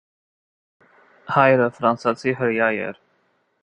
[1.35, 3.03] Հայրը ֆրանսիացի հրեա էր։